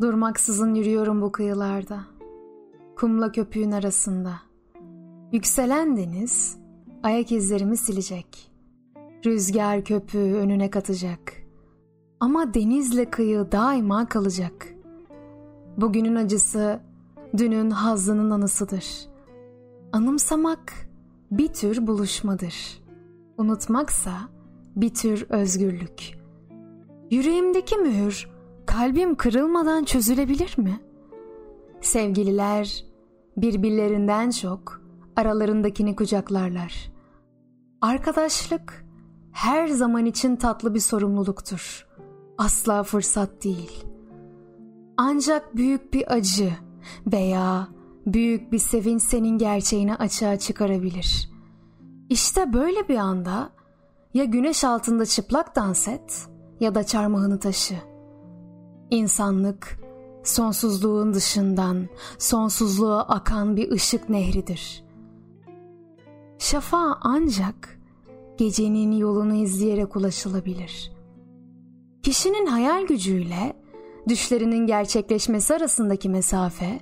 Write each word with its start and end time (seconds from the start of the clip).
Durmaksızın 0.00 0.74
yürüyorum 0.74 1.22
bu 1.22 1.32
kıyılarda. 1.32 2.00
Kumla 2.96 3.32
köpüğün 3.32 3.72
arasında. 3.72 4.32
Yükselen 5.32 5.96
deniz 5.96 6.58
ayak 7.02 7.32
izlerimi 7.32 7.76
silecek. 7.76 8.52
Rüzgar 9.26 9.84
köpüğü 9.84 10.34
önüne 10.34 10.70
katacak. 10.70 11.32
Ama 12.20 12.54
denizle 12.54 13.10
kıyı 13.10 13.52
daima 13.52 14.08
kalacak. 14.08 14.74
Bugünün 15.76 16.14
acısı 16.14 16.80
dünün 17.36 17.70
hazzının 17.70 18.30
anısıdır. 18.30 19.08
Anımsamak 19.92 20.72
bir 21.30 21.48
tür 21.48 21.86
buluşmadır. 21.86 22.82
Unutmaksa 23.38 24.12
bir 24.76 24.94
tür 24.94 25.26
özgürlük. 25.28 26.18
Yüreğimdeki 27.10 27.76
mühür 27.76 28.37
kalbim 28.68 29.14
kırılmadan 29.14 29.84
çözülebilir 29.84 30.58
mi? 30.58 30.80
Sevgililer 31.80 32.84
birbirlerinden 33.36 34.30
çok 34.30 34.82
aralarındakini 35.16 35.96
kucaklarlar. 35.96 36.92
Arkadaşlık 37.80 38.84
her 39.32 39.68
zaman 39.68 40.06
için 40.06 40.36
tatlı 40.36 40.74
bir 40.74 40.80
sorumluluktur. 40.80 41.86
Asla 42.38 42.82
fırsat 42.82 43.44
değil. 43.44 43.84
Ancak 44.96 45.56
büyük 45.56 45.94
bir 45.94 46.12
acı 46.12 46.52
veya 47.12 47.68
büyük 48.06 48.52
bir 48.52 48.58
sevinç 48.58 49.02
senin 49.02 49.38
gerçeğini 49.38 49.94
açığa 49.94 50.38
çıkarabilir. 50.38 51.30
İşte 52.08 52.52
böyle 52.52 52.88
bir 52.88 52.96
anda 52.96 53.50
ya 54.14 54.24
güneş 54.24 54.64
altında 54.64 55.06
çıplak 55.06 55.56
dans 55.56 55.88
et 55.88 56.28
ya 56.60 56.74
da 56.74 56.84
çarmıhını 56.84 57.38
taşı.'' 57.38 57.97
İnsanlık 58.90 59.78
sonsuzluğun 60.24 61.14
dışından 61.14 61.88
sonsuzluğa 62.18 63.02
akan 63.02 63.56
bir 63.56 63.70
ışık 63.70 64.08
nehridir. 64.08 64.84
Şafağa 66.38 66.98
ancak 67.00 67.80
gecenin 68.38 68.92
yolunu 68.92 69.34
izleyerek 69.34 69.96
ulaşılabilir. 69.96 70.92
Kişinin 72.02 72.46
hayal 72.46 72.86
gücüyle 72.86 73.56
düşlerinin 74.08 74.66
gerçekleşmesi 74.66 75.54
arasındaki 75.54 76.08
mesafe 76.08 76.80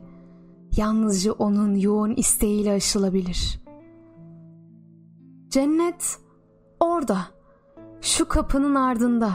yalnızca 0.76 1.32
onun 1.32 1.74
yoğun 1.74 2.14
isteğiyle 2.14 2.72
aşılabilir. 2.72 3.60
Cennet 5.48 6.16
orada, 6.80 7.18
şu 8.00 8.28
kapının 8.28 8.74
ardında, 8.74 9.32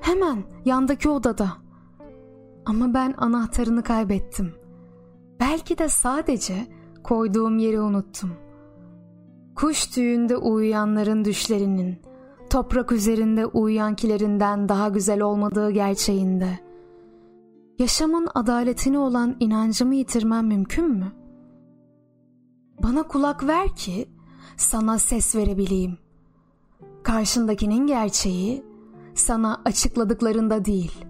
hemen 0.00 0.44
yandaki 0.64 1.08
odada.'' 1.08 1.67
Ama 2.68 2.94
ben 2.94 3.14
anahtarını 3.16 3.82
kaybettim. 3.82 4.54
Belki 5.40 5.78
de 5.78 5.88
sadece 5.88 6.66
koyduğum 7.04 7.58
yeri 7.58 7.80
unuttum. 7.80 8.32
Kuş 9.56 9.86
tüyünde 9.86 10.36
uyuyanların 10.36 11.24
düşlerinin, 11.24 11.98
toprak 12.50 12.92
üzerinde 12.92 13.46
uyuyankilerinden 13.46 14.68
daha 14.68 14.88
güzel 14.88 15.20
olmadığı 15.20 15.70
gerçeğinde. 15.70 16.58
Yaşamın 17.78 18.28
adaletine 18.34 18.98
olan 18.98 19.36
inancımı 19.40 19.94
yitirmem 19.94 20.46
mümkün 20.46 20.90
mü? 20.90 21.12
Bana 22.82 23.02
kulak 23.02 23.46
ver 23.46 23.76
ki 23.76 24.08
sana 24.56 24.98
ses 24.98 25.36
verebileyim. 25.36 25.98
Karşındakinin 27.02 27.86
gerçeği 27.86 28.64
sana 29.14 29.62
açıkladıklarında 29.64 30.64
değil, 30.64 31.07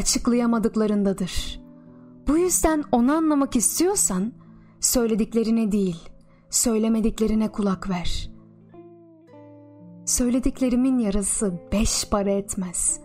açıklayamadıklarındadır. 0.00 1.60
Bu 2.28 2.38
yüzden 2.38 2.84
onu 2.92 3.12
anlamak 3.12 3.56
istiyorsan 3.56 4.32
söylediklerine 4.80 5.72
değil, 5.72 6.08
söylemediklerine 6.50 7.52
kulak 7.52 7.90
ver. 7.90 8.30
Söylediklerimin 10.06 10.98
yarısı 10.98 11.52
beş 11.72 12.08
para 12.10 12.30
etmez. 12.30 13.00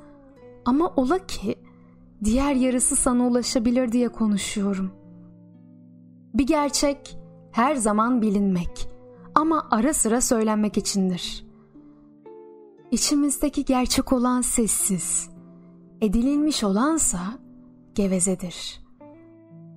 Ama 0.66 0.94
ola 0.96 1.26
ki 1.26 1.56
diğer 2.24 2.56
yarısı 2.56 2.96
sana 2.96 3.28
ulaşabilir 3.28 3.92
diye 3.92 4.10
konuşuyorum. 4.10 4.92
Bir 6.34 6.48
gerçek 6.48 7.18
her 7.52 7.76
zaman 7.76 8.22
bilinmek 8.22 8.90
ama 9.36 9.68
ara 9.72 9.94
sıra 9.94 10.22
söylenmek 10.22 10.78
içindir. 10.78 11.46
İçimizdeki 12.92 13.66
gerçek 13.66 14.14
olan 14.14 14.42
sessiz, 14.42 15.35
edinilmiş 16.02 16.64
olansa 16.64 17.20
gevezedir. 17.96 18.86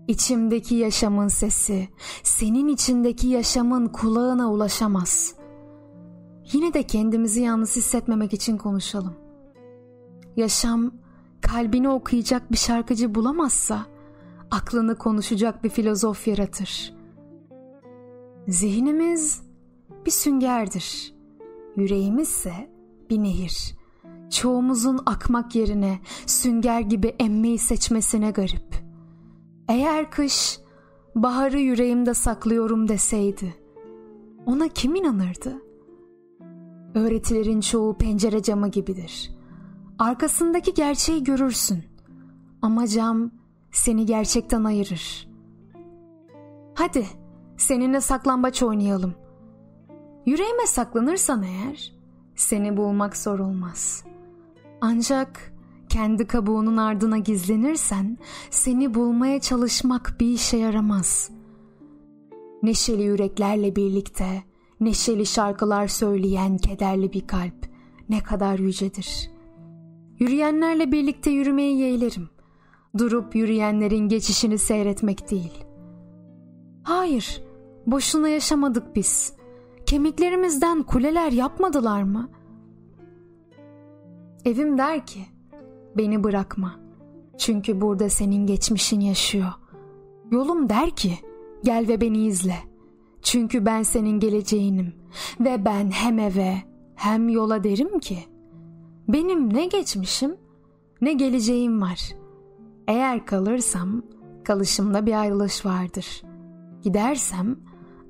İçimdeki 0.09 0.75
yaşamın 0.75 1.29
sesi 1.29 1.89
senin 2.23 2.69
içindeki 2.69 3.27
yaşamın 3.27 3.87
kulağına 3.87 4.53
ulaşamaz. 4.53 5.35
Yine 6.53 6.75
de 6.75 6.83
kendimizi 6.83 7.41
yalnız 7.41 7.77
hissetmemek 7.77 8.33
için 8.33 8.57
konuşalım. 8.57 9.15
Yaşam 10.37 10.93
kalbini 11.41 11.89
okuyacak 11.89 12.53
bir 12.53 12.57
şarkıcı 12.57 13.15
bulamazsa 13.15 13.87
aklını 14.51 14.99
konuşacak 14.99 15.65
bir 15.65 15.69
filozof 15.69 16.29
yaratır. 16.29 16.95
Zihnimiz 18.49 19.43
bir 20.07 20.11
süngerdir. 20.11 21.15
Yüreğimizse 21.77 22.71
bir 23.11 23.23
nehir 23.23 23.78
çoğumuzun 24.31 25.01
akmak 25.07 25.55
yerine 25.55 25.99
sünger 26.27 26.81
gibi 26.81 27.15
emmeyi 27.19 27.59
seçmesine 27.59 28.31
garip. 28.31 28.83
Eğer 29.69 30.11
kış 30.11 30.61
baharı 31.15 31.61
yüreğimde 31.61 32.15
saklıyorum 32.15 32.89
deseydi 32.89 33.55
ona 34.49 34.69
kim 34.69 34.95
inanırdı? 34.95 35.63
Öğretilerin 36.95 37.61
çoğu 37.61 37.99
pencere 37.99 38.43
camı 38.43 38.69
gibidir. 38.69 39.31
Arkasındaki 39.99 40.75
gerçeği 40.75 41.25
görürsün 41.25 41.85
ama 42.63 42.87
cam 42.87 43.31
seni 43.71 44.07
gerçekten 44.07 44.65
ayırır. 44.65 45.29
Hadi 46.75 47.07
seninle 47.57 48.01
saklambaç 48.01 48.63
oynayalım. 48.63 49.15
Yüreğime 50.27 50.67
saklanırsan 50.67 51.43
eğer 51.43 51.93
seni 52.35 52.77
bulmak 52.77 53.17
zor 53.17 53.39
olmaz.'' 53.39 54.08
Ancak 54.81 55.53
kendi 55.89 56.27
kabuğunun 56.27 56.77
ardına 56.77 57.19
gizlenirsen 57.19 58.19
seni 58.51 58.95
bulmaya 58.95 59.41
çalışmak 59.41 60.17
bir 60.21 60.27
işe 60.27 60.57
yaramaz. 60.57 61.31
Neşeli 62.63 63.03
yüreklerle 63.03 63.77
birlikte 63.77 64.43
neşeli 64.81 65.27
şarkılar 65.27 65.89
söyleyen 65.89 66.59
kederli 66.59 67.13
bir 67.13 67.27
kalp 67.27 67.69
ne 68.09 68.23
kadar 68.23 68.59
yücedir. 68.59 69.31
Yürüyenlerle 70.19 70.93
birlikte 70.93 71.31
yürümeyi 71.31 71.79
yeğlerim. 71.79 72.29
Durup 72.99 73.37
yürüyenlerin 73.37 74.09
geçişini 74.09 74.59
seyretmek 74.59 75.31
değil. 75.31 75.65
Hayır, 76.83 77.43
boşuna 77.87 78.29
yaşamadık 78.29 78.97
biz. 78.97 79.33
Kemiklerimizden 79.87 80.83
kuleler 80.83 81.33
yapmadılar 81.33 82.03
mı?'' 82.03 82.38
Evim 84.45 84.79
der 84.79 85.07
ki 85.07 85.21
beni 85.97 86.25
bırakma. 86.25 86.81
Çünkü 87.39 87.81
burada 87.81 88.09
senin 88.09 88.47
geçmişin 88.47 89.01
yaşıyor. 89.01 89.53
Yolum 90.31 90.69
der 90.69 90.91
ki 90.91 91.13
gel 91.65 91.89
ve 91.89 92.01
beni 92.01 92.27
izle. 92.27 92.57
Çünkü 93.23 93.67
ben 93.67 93.83
senin 93.83 94.21
geleceğinim 94.21 94.93
ve 95.41 95.65
ben 95.65 95.91
hem 95.91 96.19
eve 96.19 96.55
hem 96.95 97.29
yola 97.29 97.65
derim 97.65 97.99
ki 97.99 98.19
benim 99.09 99.55
ne 99.55 99.67
geçmişim 99.67 100.37
ne 101.01 101.13
geleceğim 101.13 101.83
var. 101.83 102.01
Eğer 102.89 103.27
kalırsam 103.27 104.03
kalışımda 104.45 105.07
bir 105.07 105.21
ayrılış 105.21 105.67
vardır. 105.67 106.23
Gidersem 106.83 107.57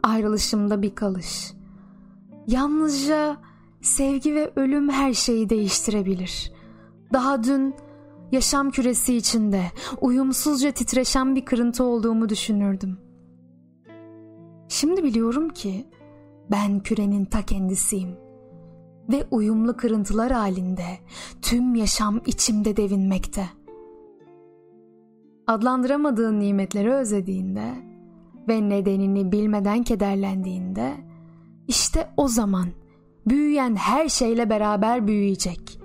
ayrılışımda 0.03 0.83
bir 0.83 0.95
kalış. 0.95 1.53
Yalnızca 2.47 3.37
Sevgi 3.83 4.35
ve 4.35 4.53
ölüm 4.57 4.89
her 4.89 5.15
şeyi 5.15 5.51
değiştirebilir. 5.51 6.53
Daha 7.13 7.45
dün 7.45 7.75
yaşam 8.33 8.71
küresi 8.71 9.17
içinde 9.17 9.63
uyumsuzca 10.01 10.71
titreşen 10.71 11.37
bir 11.37 11.45
kırıntı 11.45 11.85
olduğumu 11.85 12.29
düşünürdüm. 12.29 12.99
Şimdi 14.69 15.05
biliyorum 15.05 15.49
ki 15.49 15.87
ben 16.51 16.81
kürenin 16.81 17.25
ta 17.25 17.43
kendisiyim 17.43 18.17
ve 19.09 19.27
uyumlu 19.31 19.77
kırıntılar 19.77 20.33
halinde 20.33 20.99
tüm 21.43 21.75
yaşam 21.75 22.21
içimde 22.27 22.77
devinmekte. 22.77 23.47
Adlandıramadığın 25.47 26.41
nimetleri 26.41 26.93
özlediğinde 26.93 27.75
ve 28.49 28.69
nedenini 28.69 29.33
bilmeden 29.33 29.83
kederlendiğinde 29.83 30.95
işte 31.69 32.11
o 32.17 32.29
zaman 32.29 32.67
büyüyen 33.31 33.77
her 33.77 34.09
şeyle 34.09 34.51
beraber 34.51 35.07
büyüyecek 35.07 35.81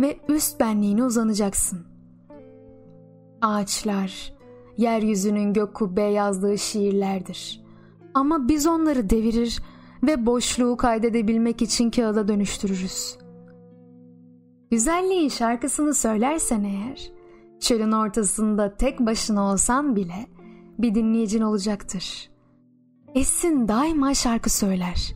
ve 0.00 0.16
üst 0.28 0.60
benliğine 0.60 1.04
uzanacaksın. 1.04 1.86
Ağaçlar, 3.42 4.32
yeryüzünün 4.76 5.52
gök 5.52 5.74
kubbe 5.74 6.02
yazdığı 6.02 6.58
şiirlerdir. 6.58 7.64
Ama 8.14 8.48
biz 8.48 8.66
onları 8.66 9.10
devirir 9.10 9.62
ve 10.02 10.26
boşluğu 10.26 10.76
kaydedebilmek 10.76 11.62
için 11.62 11.90
kağıda 11.90 12.28
dönüştürürüz. 12.28 13.18
Güzelliğin 14.70 15.28
şarkısını 15.28 15.94
söylersen 15.94 16.64
eğer, 16.64 17.12
çölün 17.60 17.92
ortasında 17.92 18.76
tek 18.76 19.00
başına 19.00 19.52
olsan 19.52 19.96
bile 19.96 20.26
bir 20.78 20.94
dinleyicin 20.94 21.40
olacaktır. 21.40 22.30
Esin 23.14 23.68
daima 23.68 24.14
şarkı 24.14 24.50
söyler. 24.50 25.14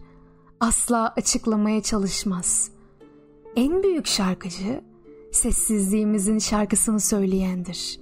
Asla 0.61 1.13
açıklamaya 1.17 1.83
çalışmaz. 1.83 2.71
En 3.57 3.83
büyük 3.83 4.07
şarkıcı 4.07 4.81
sessizliğimizin 5.33 6.39
şarkısını 6.39 7.01
söyleyendir. 7.01 8.01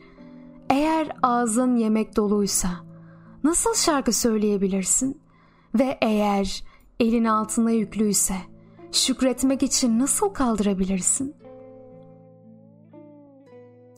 Eğer 0.71 1.17
ağzın 1.23 1.77
yemek 1.77 2.17
doluysa 2.17 2.69
nasıl 3.45 3.75
şarkı 3.75 4.13
söyleyebilirsin? 4.13 5.21
Ve 5.75 5.99
eğer 6.03 6.65
elin 7.01 7.25
altına 7.25 7.71
yüklüyse 7.71 8.35
şükretmek 8.93 9.63
için 9.63 9.99
nasıl 9.99 10.29
kaldırabilirsin? 10.29 11.35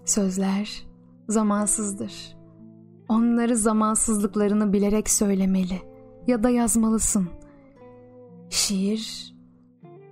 Sözler 0.05 0.87
zamansızdır. 1.29 2.37
Onları 3.09 3.57
zamansızlıklarını 3.57 4.73
bilerek 4.73 5.11
söylemeli 5.11 5.83
ya 6.27 6.43
da 6.43 6.51
yazmalısın. 6.51 7.29
Şiir 8.51 9.35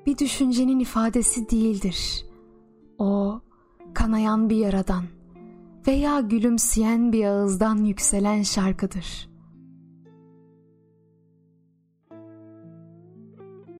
bir 0.07 0.19
düşüncenin 0.19 0.81
ifadesi 0.81 1.51
değildir. 1.51 2.27
O 2.99 3.41
kanayan 3.95 4.51
bir 4.51 4.57
yaradan 4.57 5.05
veya 5.87 6.21
gülümseyen 6.21 7.13
bir 7.13 7.25
ağızdan 7.25 7.85
yükselen 7.85 8.43
şarkıdır.'' 8.43 9.36